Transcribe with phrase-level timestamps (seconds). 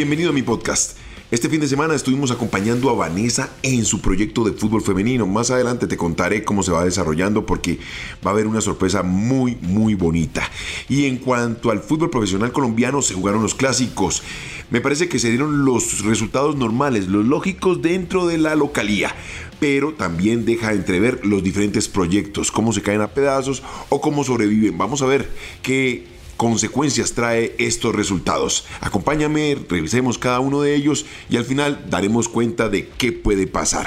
[0.00, 0.96] Bienvenido a mi podcast.
[1.30, 5.26] Este fin de semana estuvimos acompañando a Vanessa en su proyecto de fútbol femenino.
[5.26, 7.78] Más adelante te contaré cómo se va desarrollando porque
[8.26, 10.50] va a haber una sorpresa muy, muy bonita.
[10.88, 14.22] Y en cuanto al fútbol profesional colombiano, se jugaron los clásicos.
[14.70, 19.14] Me parece que se dieron los resultados normales, los lógicos dentro de la localía
[19.60, 24.78] pero también deja entrever los diferentes proyectos, cómo se caen a pedazos o cómo sobreviven.
[24.78, 25.28] Vamos a ver
[25.60, 26.06] qué
[26.40, 28.64] consecuencias trae estos resultados.
[28.80, 33.86] Acompáñame, revisemos cada uno de ellos y al final daremos cuenta de qué puede pasar.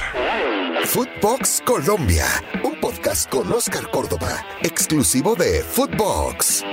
[0.85, 2.27] Footbox Colombia,
[2.63, 6.63] un podcast con Oscar Córdoba, exclusivo de Footbox.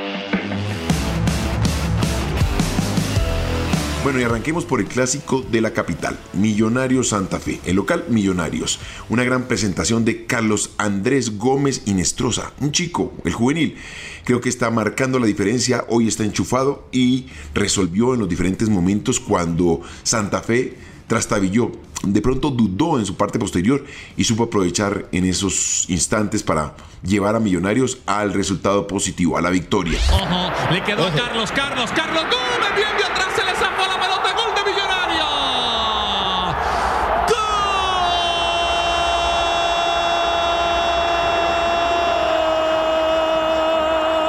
[4.03, 8.81] Bueno, y arranquemos por el clásico de la capital, Millonarios Santa Fe, el local Millonarios.
[9.11, 13.77] Una gran presentación de Carlos Andrés Gómez Inestrosa, un chico, el juvenil.
[14.25, 19.21] Creo que está marcando la diferencia, hoy está enchufado y resolvió en los diferentes momentos
[19.21, 21.71] cuando Santa Fe trastabilló.
[22.03, 23.85] De pronto dudó en su parte posterior
[24.17, 29.51] y supo aprovechar en esos instantes para llevar a Millonarios al resultado positivo, a la
[29.51, 30.01] victoria.
[30.11, 34.01] Ojo, le quedó a Carlos, Carlos, Carlos, Gómez, bien de atrás, se le zafó la
[34.01, 35.27] pelota, gol de Millonario.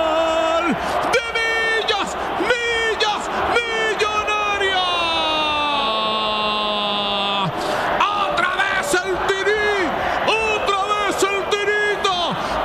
[0.09, 0.75] ¡Gol!
[1.13, 2.09] ¡De Millos!
[2.41, 3.23] ¡Millos!
[3.55, 4.83] ¡Millonario!
[8.01, 9.75] ¡Otra vez el tirí!
[10.27, 12.15] ¡Otra vez el tirito!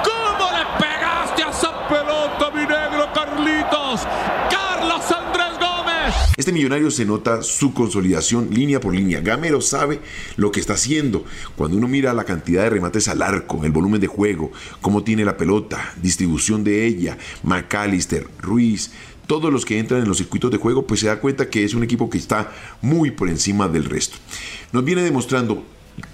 [0.04, 3.98] ¿Cómo le pegaste a esa pelota, mi negro Carlitos?
[4.50, 6.14] ¡Carlos Andrés Gómez!
[6.66, 9.20] Se nota su consolidación línea por línea.
[9.20, 10.00] Gamero sabe
[10.36, 11.24] lo que está haciendo.
[11.54, 14.50] Cuando uno mira la cantidad de remates al arco, el volumen de juego,
[14.80, 18.90] cómo tiene la pelota, distribución de ella, McAllister, Ruiz,
[19.28, 21.72] todos los que entran en los circuitos de juego, pues se da cuenta que es
[21.72, 24.16] un equipo que está muy por encima del resto.
[24.72, 25.62] Nos viene demostrando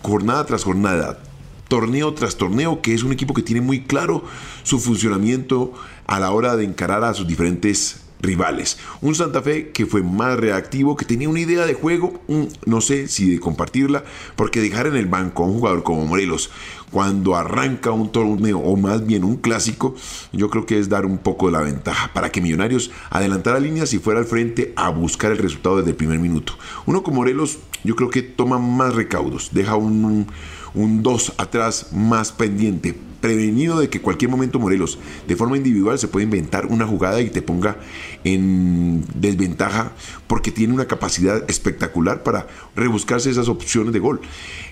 [0.02, 1.22] jornada tras jornada,
[1.68, 4.22] torneo tras torneo, que es un equipo que tiene muy claro
[4.64, 5.72] su funcionamiento
[6.06, 8.78] a la hora de encarar a sus diferentes rivales.
[9.00, 12.22] Un Santa Fe que fue más reactivo, que tenía una idea de juego,
[12.64, 14.04] no sé si de compartirla,
[14.36, 16.50] porque dejar en el banco a un jugador como Morelos
[16.92, 19.96] cuando arranca un torneo o más bien un clásico,
[20.32, 23.94] yo creo que es dar un poco de la ventaja para que Millonarios adelantara líneas
[23.94, 26.52] y fuera al frente a buscar el resultado desde el primer minuto.
[26.84, 30.26] Uno como Morelos, yo creo que toma más recaudos, deja un,
[30.74, 36.08] un 2 atrás más pendiente, prevenido de que cualquier momento Morelos de forma individual se
[36.08, 37.78] puede inventar una jugada y te ponga
[38.24, 39.92] en desventaja
[40.26, 44.20] porque tiene una capacidad espectacular para rebuscarse esas opciones de gol.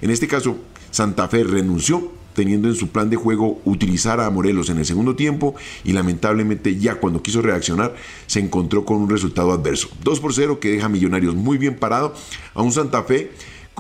[0.03, 0.59] En este caso,
[0.91, 5.17] Santa Fe renunció teniendo en su plan de juego utilizar a Morelos en el segundo
[5.17, 7.95] tiempo y lamentablemente ya cuando quiso reaccionar
[8.27, 9.89] se encontró con un resultado adverso.
[10.05, 12.15] 2 por 0 que deja a Millonarios muy bien parado
[12.55, 13.31] a un Santa Fe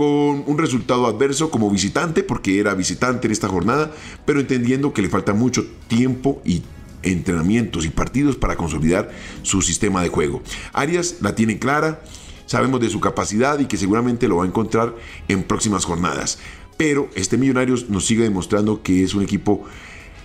[0.01, 3.93] con un resultado adverso como visitante, porque era visitante en esta jornada,
[4.25, 6.63] pero entendiendo que le falta mucho tiempo y
[7.03, 9.11] entrenamientos y partidos para consolidar
[9.43, 10.41] su sistema de juego.
[10.73, 12.01] Arias la tiene clara,
[12.47, 14.97] sabemos de su capacidad y que seguramente lo va a encontrar
[15.29, 16.39] en próximas jornadas.
[16.79, 19.65] Pero este Millonarios nos sigue demostrando que es un equipo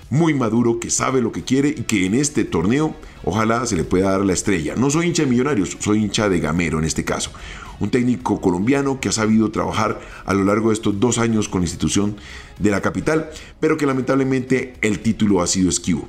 [0.10, 3.84] muy maduro, que sabe lo que quiere y que en este torneo ojalá se le
[3.84, 4.76] pueda dar la estrella.
[4.78, 7.32] No soy hincha de Millonarios, soy hincha de Gamero en este caso
[7.80, 11.62] un técnico colombiano que ha sabido trabajar a lo largo de estos dos años con
[11.62, 12.18] la institución
[12.60, 16.08] de la capital, pero que lamentablemente el título ha sido esquivo.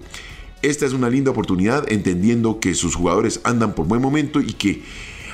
[0.63, 4.83] Esta es una linda oportunidad entendiendo que sus jugadores andan por buen momento y que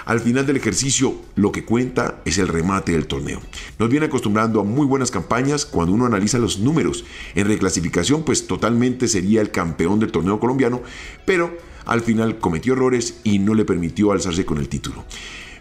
[0.04, 3.40] al final del ejercicio lo que cuenta es el remate del torneo.
[3.78, 7.04] Nos viene acostumbrando a muy buenas campañas cuando uno analiza los números.
[7.34, 10.82] En reclasificación pues totalmente sería el campeón del torneo colombiano,
[11.24, 15.04] pero al final cometió errores y no le permitió alzarse con el título.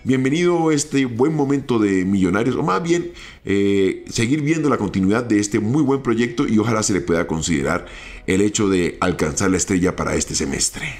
[0.03, 3.11] Bienvenido a este buen momento de Millonarios, o más bien
[3.45, 7.27] eh, seguir viendo la continuidad de este muy buen proyecto y ojalá se le pueda
[7.27, 7.85] considerar
[8.25, 10.99] el hecho de alcanzar la estrella para este semestre.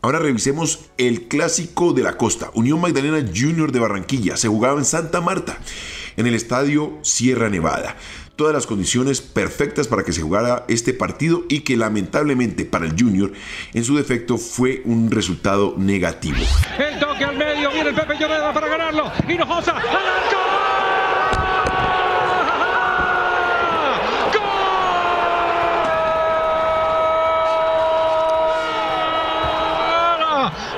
[0.00, 4.36] Ahora revisemos el clásico de la costa, Unión Magdalena Junior de Barranquilla.
[4.36, 5.58] Se jugaba en Santa Marta,
[6.16, 7.96] en el estadio Sierra Nevada
[8.36, 12.92] todas las condiciones perfectas para que se jugara este partido y que lamentablemente para el
[12.92, 13.32] Junior
[13.72, 16.36] en su defecto fue un resultado negativo.
[16.78, 19.10] El toque al medio, viene el Pepe Lloreda para ganarlo.
[19.26, 19.72] Hinojosa.
[19.72, 19.80] ¡Gol!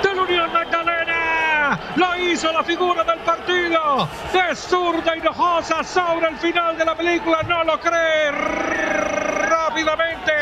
[0.02, 1.80] Del Unión Magdalena.
[1.96, 3.18] Lo hizo la figura del
[3.68, 4.08] partido.
[4.32, 7.42] De zurda Hinojosa sobre el final de la película.
[7.42, 8.30] No lo cree.
[8.30, 10.32] Rápidamente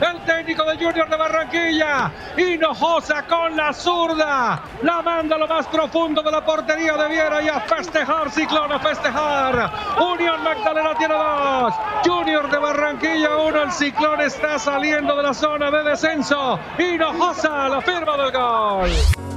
[0.00, 2.10] el técnico de Junior de Barranquilla.
[2.36, 4.62] Hinojosa con la zurda.
[4.82, 8.72] La manda a lo más profundo de la portería de Viera y a festejar, Ciclón
[8.72, 9.70] a festejar.
[10.00, 11.74] Unión Magdalena tiene dos.
[12.04, 13.62] Junior de Barranquilla uno.
[13.62, 16.58] El Ciclón está saliendo de la zona de descenso.
[16.78, 19.27] Hinojosa la firma del gol.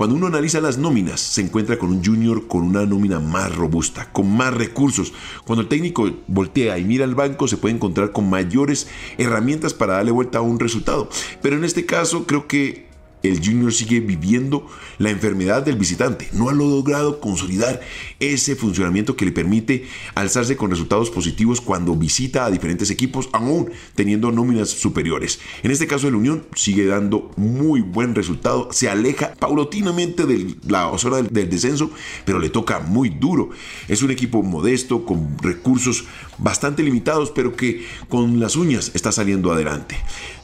[0.00, 4.10] Cuando uno analiza las nóminas, se encuentra con un junior con una nómina más robusta,
[4.10, 5.12] con más recursos.
[5.44, 8.88] Cuando el técnico voltea y mira al banco, se puede encontrar con mayores
[9.18, 11.10] herramientas para darle vuelta a un resultado.
[11.42, 12.88] Pero en este caso, creo que
[13.22, 14.66] el Junior sigue viviendo
[14.98, 16.28] la enfermedad del visitante.
[16.32, 17.80] No ha logrado consolidar
[18.18, 23.70] ese funcionamiento que le permite alzarse con resultados positivos cuando visita a diferentes equipos, aún
[23.94, 25.40] teniendo nóminas superiores.
[25.62, 28.68] En este caso, el Unión sigue dando muy buen resultado.
[28.72, 31.90] Se aleja paulatinamente de la zona del, del descenso,
[32.24, 33.50] pero le toca muy duro.
[33.88, 36.04] Es un equipo modesto, con recursos
[36.38, 39.96] bastante limitados, pero que con las uñas está saliendo adelante.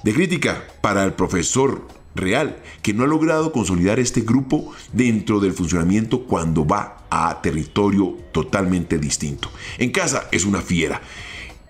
[0.03, 5.53] De crítica para el profesor real, que no ha logrado consolidar este grupo dentro del
[5.53, 9.51] funcionamiento cuando va a territorio totalmente distinto.
[9.79, 11.01] En casa es una fiera.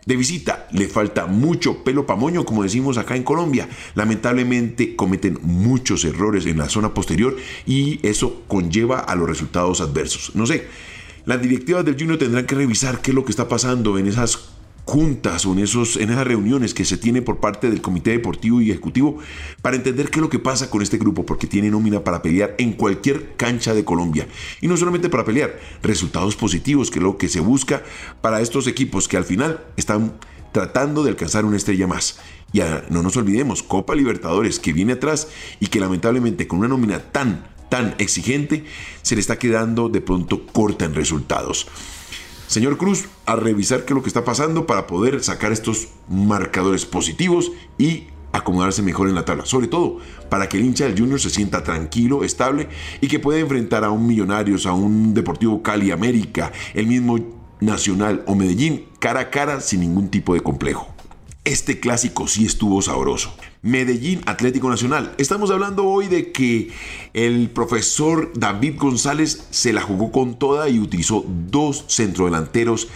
[0.07, 3.69] De visita le falta mucho pelo pamoño, como decimos acá en Colombia.
[3.97, 10.37] Lamentablemente cometen muchos errores en la zona posterior y eso conlleva a los resultados adversos.
[10.37, 10.69] No sé,
[11.25, 14.56] las directivas del Junior tendrán que revisar qué es lo que está pasando en esas
[14.87, 18.61] juntas o en, esos, en esas reuniones que se tienen por parte del comité deportivo
[18.61, 19.19] y ejecutivo
[19.61, 22.55] para entender qué es lo que pasa con este grupo, porque tiene nómina para pelear
[22.59, 24.29] en cualquier cancha de Colombia.
[24.61, 27.83] Y no solamente para pelear, resultados positivos, que es lo que se busca
[28.21, 30.15] para estos equipos que al final están
[30.53, 32.19] tratando de alcanzar una estrella más.
[32.53, 35.29] Y no nos olvidemos, Copa Libertadores que viene atrás
[35.59, 38.65] y que lamentablemente con una nómina tan, tan exigente,
[39.03, 41.67] se le está quedando de pronto corta en resultados.
[42.47, 46.87] Señor Cruz, a revisar qué es lo que está pasando para poder sacar estos marcadores
[46.87, 49.45] positivos y acomodarse mejor en la tabla.
[49.47, 49.99] Sobre todo
[50.29, 52.69] para que el hincha del Junior se sienta tranquilo, estable
[53.01, 57.19] y que pueda enfrentar a un Millonarios, a un Deportivo Cali América, el mismo
[57.61, 60.89] Nacional o Medellín cara a cara sin ningún tipo de complejo.
[61.45, 63.35] Este clásico sí estuvo sabroso.
[63.67, 65.13] Medellín Atlético Nacional.
[65.19, 66.71] Estamos hablando hoy de que
[67.15, 72.89] el profesor David González se la jugó con toda y utilizó dos centrodelanteros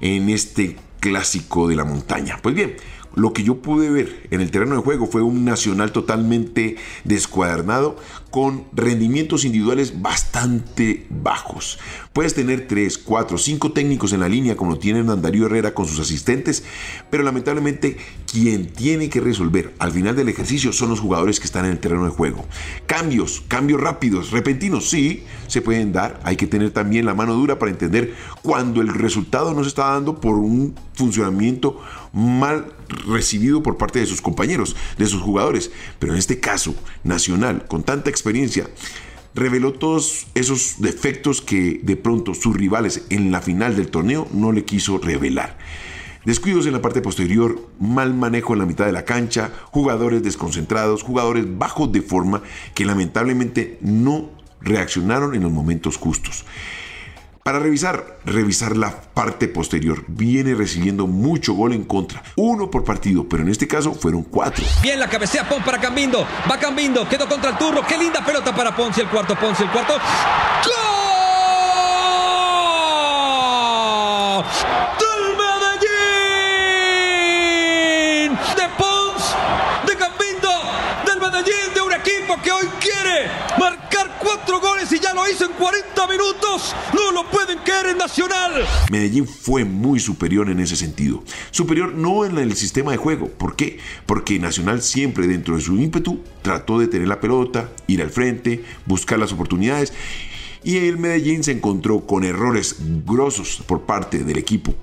[0.00, 2.38] en este clásico de la montaña.
[2.42, 2.76] Pues bien,
[3.14, 7.96] lo que yo pude ver en el terreno de juego fue un Nacional totalmente descuadernado
[8.34, 11.78] con rendimientos individuales bastante bajos.
[12.12, 15.86] Puedes tener 3, 4, 5 técnicos en la línea como lo tiene Darío Herrera con
[15.86, 16.64] sus asistentes,
[17.10, 17.96] pero lamentablemente
[18.26, 21.78] quien tiene que resolver al final del ejercicio son los jugadores que están en el
[21.78, 22.44] terreno de juego.
[22.86, 26.18] Cambios, cambios rápidos, repentinos, sí, se pueden dar.
[26.24, 29.90] Hay que tener también la mano dura para entender cuando el resultado no se está
[29.90, 31.80] dando por un funcionamiento
[32.12, 32.72] mal
[33.06, 35.70] recibido por parte de sus compañeros, de sus jugadores.
[35.98, 38.23] Pero en este caso, Nacional, con tanta experiencia,
[39.34, 44.52] reveló todos esos defectos que de pronto sus rivales en la final del torneo no
[44.52, 45.58] le quiso revelar.
[46.24, 51.02] Descuidos en la parte posterior, mal manejo en la mitad de la cancha, jugadores desconcentrados,
[51.02, 52.42] jugadores bajos de forma
[52.74, 54.30] que lamentablemente no
[54.62, 56.46] reaccionaron en los momentos justos.
[57.44, 60.02] Para revisar, revisar la parte posterior.
[60.08, 62.22] Viene recibiendo mucho gol en contra.
[62.36, 64.64] Uno por partido, pero en este caso fueron cuatro.
[64.82, 66.26] Bien la cabecea Pon para Cambindo.
[66.50, 67.82] Va Cambindo, quedó contra el turno.
[67.86, 69.02] Qué linda pelota para Ponce.
[69.02, 69.92] El cuarto, Ponce, el cuarto.
[69.92, 71.04] ¡Gol!
[85.30, 86.74] En 40 minutos.
[86.92, 88.66] No lo pueden caer en Nacional.
[88.90, 91.24] Medellín fue muy superior en ese sentido.
[91.50, 93.28] Superior no en el sistema de juego.
[93.28, 93.78] ¿Por qué?
[94.04, 98.64] Porque Nacional siempre dentro de su ímpetu trató de tener la pelota, ir al frente,
[98.84, 99.94] buscar las oportunidades.
[100.62, 102.76] Y el Medellín se encontró con errores
[103.06, 104.74] grosos por parte del equipo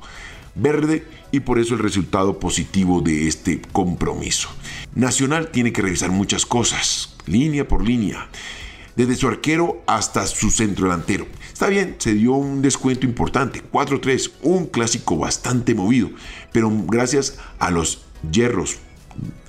[0.55, 4.49] verde y por eso el resultado positivo de este compromiso.
[4.95, 8.27] Nacional tiene que revisar muchas cosas, línea por línea
[8.95, 11.27] desde su arquero hasta su centro delantero.
[11.51, 16.09] Está bien, se dio un descuento importante, 4-3, un clásico bastante movido,
[16.51, 18.77] pero gracias a los hierros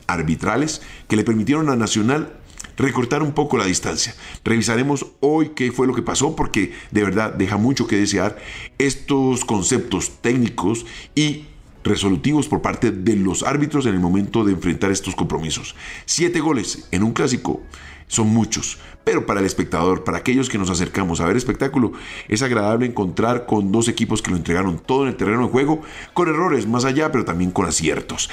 [0.07, 2.39] arbitrales que le permitieron a Nacional
[2.77, 4.15] recortar un poco la distancia.
[4.45, 8.39] Revisaremos hoy qué fue lo que pasó porque de verdad deja mucho que desear
[8.79, 11.47] estos conceptos técnicos y
[11.85, 15.75] resolutivos por parte de los árbitros en el momento de enfrentar estos compromisos.
[16.07, 17.61] Siete goles en un clásico
[18.07, 21.93] son muchos, pero para el espectador, para aquellos que nos acercamos a ver espectáculo,
[22.29, 25.83] es agradable encontrar con dos equipos que lo entregaron todo en el terreno de juego,
[26.15, 28.31] con errores más allá, pero también con aciertos.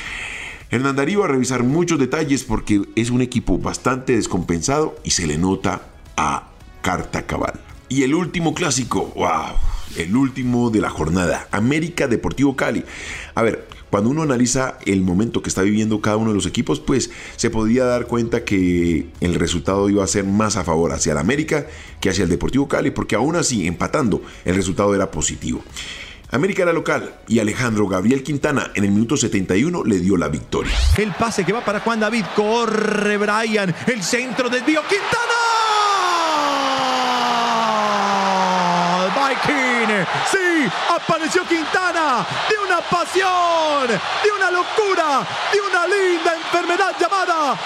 [0.72, 5.38] Hernán Darío a revisar muchos detalles porque es un equipo bastante descompensado y se le
[5.38, 5.82] nota
[6.16, 6.50] a
[6.82, 7.60] carta cabal.
[7.90, 9.56] Y el último clásico, wow,
[9.98, 12.86] el último de la jornada, América Deportivo Cali.
[13.34, 16.80] A ver, cuando uno analiza el momento que está viviendo cada uno de los equipos,
[16.80, 21.12] pues se podría dar cuenta que el resultado iba a ser más a favor hacia
[21.14, 21.68] el América
[22.00, 25.64] que hacia el Deportivo Cali, porque aún así, empatando, el resultado era positivo.
[26.32, 30.74] América era local y Alejandro Gabriel Quintana en el minuto 71 le dio la victoria.
[30.98, 35.40] El pase que va para Juan David, corre Brian, el centro del Dio Quintana.
[40.32, 42.26] Sí, apareció Quintana.
[42.50, 47.58] De una pasión, de una locura, de una linda enfermedad llamada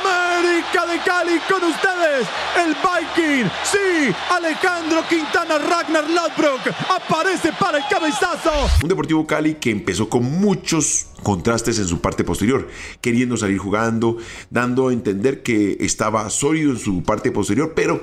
[0.00, 7.84] América de Cali con ustedes, el Viking, sí, Alejandro Quintana Ragnar Lodbrok aparece para el
[7.88, 8.68] cabezazo.
[8.82, 12.68] Un Deportivo Cali que empezó con muchos contrastes en su parte posterior,
[13.00, 14.16] queriendo salir jugando,
[14.50, 18.02] dando a entender que estaba sólido en su parte posterior, pero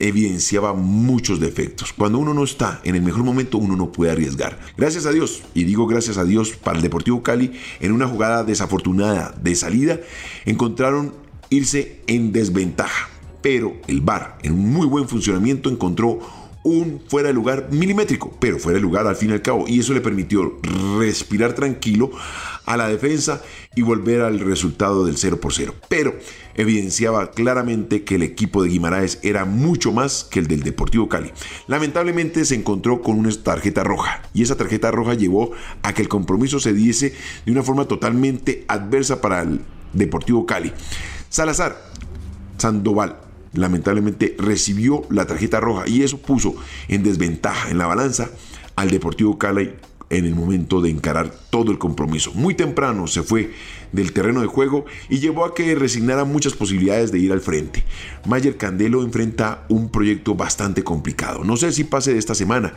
[0.00, 1.92] evidenciaba muchos defectos.
[1.92, 4.58] Cuando uno no está en el mejor momento, uno no puede arriesgar.
[4.76, 8.44] Gracias a Dios, y digo gracias a Dios para el Deportivo Cali, en una jugada
[8.44, 10.00] desafortunada de salida,
[10.44, 11.14] encontraron
[11.50, 13.08] irse en desventaja.
[13.40, 16.18] Pero el VAR, en un muy buen funcionamiento, encontró
[16.64, 19.64] un fuera de lugar milimétrico, pero fuera de lugar al fin y al cabo.
[19.66, 20.58] Y eso le permitió
[20.98, 22.10] respirar tranquilo
[22.66, 23.42] a la defensa
[23.74, 25.74] y volver al resultado del 0 por 0.
[25.88, 26.14] Pero
[26.58, 31.32] evidenciaba claramente que el equipo de Guimaraes era mucho más que el del Deportivo Cali.
[31.68, 36.08] Lamentablemente se encontró con una tarjeta roja y esa tarjeta roja llevó a que el
[36.08, 37.14] compromiso se diese
[37.46, 39.60] de una forma totalmente adversa para el
[39.92, 40.72] Deportivo Cali.
[41.28, 41.80] Salazar,
[42.58, 43.20] Sandoval,
[43.52, 46.56] lamentablemente recibió la tarjeta roja y eso puso
[46.88, 48.30] en desventaja en la balanza
[48.74, 49.74] al Deportivo Cali
[50.10, 52.32] en el momento de encarar todo el compromiso.
[52.34, 53.52] Muy temprano se fue
[53.92, 57.84] del terreno de juego y llevó a que resignara muchas posibilidades de ir al frente.
[58.26, 61.44] Mayer Candelo enfrenta un proyecto bastante complicado.
[61.44, 62.74] No sé si pase de esta semana.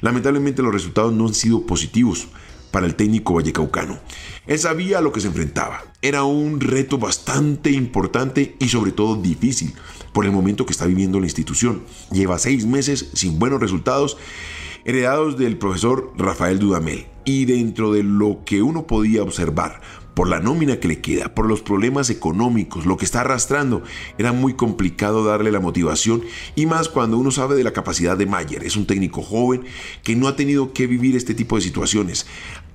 [0.00, 2.28] Lamentablemente los resultados no han sido positivos
[2.70, 4.00] para el técnico vallecaucano.
[4.48, 5.84] Él sabía lo que se enfrentaba.
[6.02, 9.72] Era un reto bastante importante y sobre todo difícil
[10.12, 11.84] por el momento que está viviendo la institución.
[12.10, 14.16] Lleva seis meses sin buenos resultados
[14.84, 17.06] heredados del profesor Rafael Dudamel.
[17.24, 19.80] Y dentro de lo que uno podía observar,
[20.14, 23.82] por la nómina que le queda, por los problemas económicos, lo que está arrastrando,
[24.16, 26.22] era muy complicado darle la motivación
[26.54, 28.64] y más cuando uno sabe de la capacidad de Mayer.
[28.64, 29.64] Es un técnico joven
[30.02, 32.26] que no ha tenido que vivir este tipo de situaciones.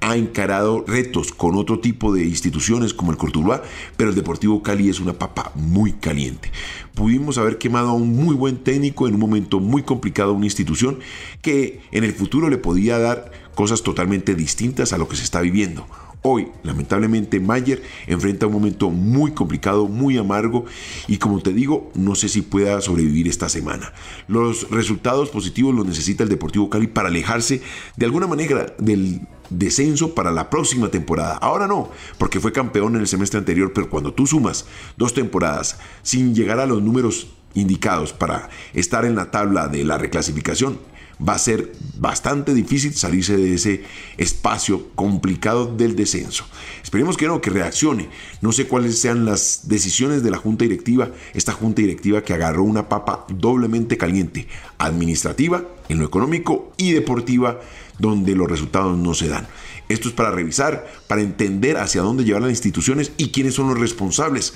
[0.02, 3.64] Ha encarado retos con otro tipo de instituciones como el Cortuluá,
[3.98, 6.52] pero el Deportivo Cali es una papa muy caliente.
[6.96, 10.46] Pudimos haber quemado a un muy buen técnico en un momento muy complicado a una
[10.46, 11.00] institución
[11.42, 15.42] que en el futuro le podía dar cosas totalmente distintas a lo que se está
[15.42, 15.86] viviendo.
[16.22, 20.66] Hoy, lamentablemente, Mayer enfrenta un momento muy complicado, muy amargo
[21.08, 23.94] y como te digo, no sé si pueda sobrevivir esta semana.
[24.28, 27.62] Los resultados positivos los necesita el Deportivo Cali para alejarse
[27.96, 31.38] de alguna manera del descenso para la próxima temporada.
[31.38, 34.66] Ahora no, porque fue campeón en el semestre anterior, pero cuando tú sumas
[34.98, 39.98] dos temporadas sin llegar a los números indicados para estar en la tabla de la
[39.98, 40.80] reclasificación,
[41.28, 43.84] va a ser bastante difícil salirse de ese
[44.18, 46.46] espacio complicado del descenso.
[46.82, 48.10] Esperemos que no, que reaccione.
[48.42, 52.64] No sé cuáles sean las decisiones de la junta directiva, esta junta directiva que agarró
[52.64, 54.48] una papa doblemente caliente,
[54.78, 57.60] administrativa, en lo económico y deportiva,
[57.98, 59.48] donde los resultados no se dan.
[59.90, 63.80] Esto es para revisar, para entender hacia dónde llevar las instituciones y quiénes son los
[63.80, 64.54] responsables.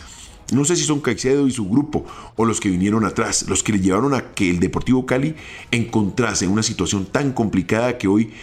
[0.51, 3.71] No sé si son Caicedo y su grupo o los que vinieron atrás, los que
[3.71, 5.35] le llevaron a que el Deportivo Cali
[5.71, 8.33] encontrase una situación tan complicada que hoy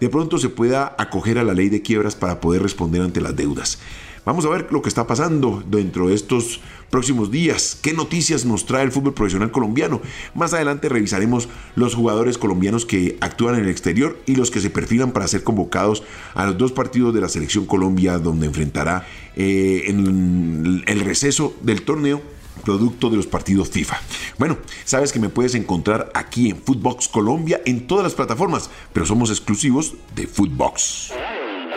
[0.00, 3.36] de pronto se pueda acoger a la ley de quiebras para poder responder ante las
[3.36, 3.78] deudas.
[4.24, 6.60] Vamos a ver lo que está pasando dentro de estos
[6.92, 10.02] próximos días, qué noticias nos trae el fútbol profesional colombiano.
[10.34, 14.68] Más adelante revisaremos los jugadores colombianos que actúan en el exterior y los que se
[14.68, 16.02] perfilan para ser convocados
[16.34, 19.06] a los dos partidos de la selección Colombia donde enfrentará
[19.36, 22.20] eh, en el receso del torneo
[22.62, 23.98] producto de los partidos FIFA.
[24.38, 29.06] Bueno, sabes que me puedes encontrar aquí en Footbox Colombia en todas las plataformas, pero
[29.06, 31.14] somos exclusivos de Footbox.